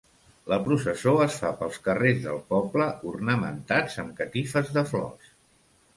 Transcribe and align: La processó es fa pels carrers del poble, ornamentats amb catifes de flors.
La 0.51 0.57
processó 0.67 1.11
es 1.25 1.35
fa 1.41 1.51
pels 1.59 1.77
carrers 1.89 2.25
del 2.29 2.41
poble, 2.55 2.89
ornamentats 3.15 4.03
amb 4.05 4.19
catifes 4.23 4.77
de 4.79 4.89
flors. 4.95 5.33